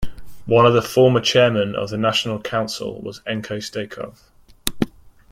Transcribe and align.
One 0.47 0.65
of 0.65 0.73
the 0.73 0.81
former 0.81 1.21
Chairmen 1.21 1.75
of 1.75 1.91
the 1.91 1.97
National 1.99 2.39
Council 2.41 2.99
was 3.03 3.21
Encho 3.27 3.61
Staikov. 3.61 4.17